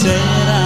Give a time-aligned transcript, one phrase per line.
[0.00, 0.58] sera.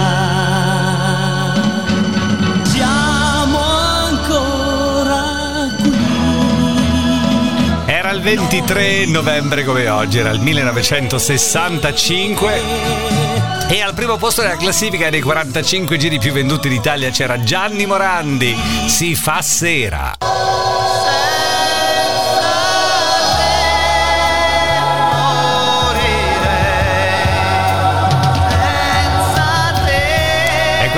[2.63, 3.59] Siamo
[4.07, 5.91] ancora qui.
[7.85, 12.61] Era il 23 novembre come oggi, era il 1965.
[13.67, 18.55] E al primo posto della classifica dei 45 giri più venduti d'Italia c'era Gianni Morandi.
[18.85, 20.13] Si fa sera.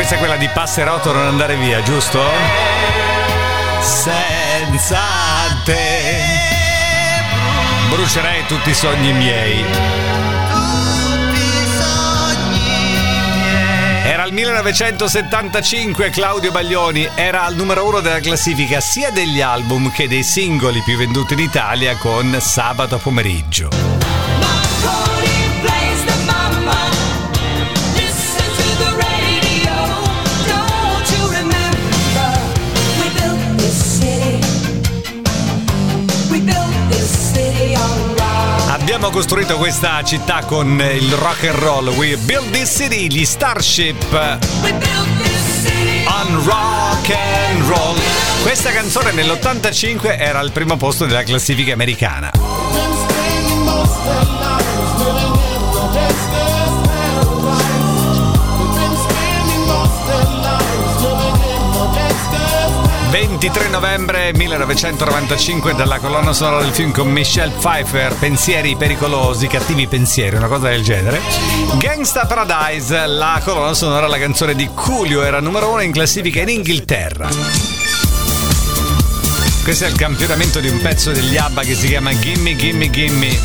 [0.07, 2.23] Questa è quella di Passerotto non andare via, giusto?
[3.81, 5.01] Senza
[5.65, 6.21] te
[7.89, 9.65] brucerei tutti i sogni miei.
[14.05, 20.07] Era il 1975, Claudio Baglioni era al numero uno della classifica sia degli album che
[20.07, 23.67] dei singoli più venduti in Italia con Sabato pomeriggio.
[38.97, 41.87] Abbiamo costruito questa città con il rock and roll.
[41.89, 44.11] We build this city, gli Starship
[44.63, 47.95] We built this city on rock and roll.
[48.41, 52.31] Questa canzone nell'85 era al primo posto della classifica americana.
[63.19, 70.35] 23 novembre 1995 dalla colonna sonora del film con Michelle Pfeiffer Pensieri pericolosi, cattivi pensieri,
[70.35, 71.19] una cosa del genere.
[71.79, 76.49] Gangsta Paradise, la colonna sonora, la canzone di Coolio era numero uno in classifica in
[76.49, 77.27] Inghilterra.
[79.63, 83.35] Questo è il campionamento di un pezzo degli ABBA che si chiama Gimme Gimme Gimme.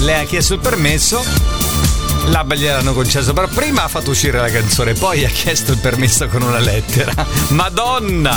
[0.00, 1.24] Lei ha chiesto il permesso,
[2.26, 6.26] l'ABBA gliel'hanno concesso, però prima ha fatto uscire la canzone, poi ha chiesto il permesso
[6.28, 7.12] con una lettera.
[7.48, 8.36] Madonna!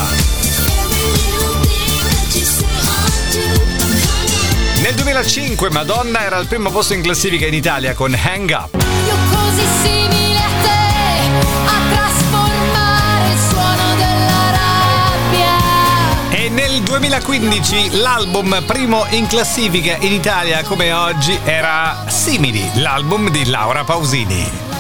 [4.82, 8.76] Nel 2005 Madonna era al primo posto in classifica in Italia con Hang Up.
[8.76, 11.65] Io così simile a te
[16.86, 24.75] 2015 l'album primo in classifica in Italia come oggi era Simili, l'album di Laura Pausini.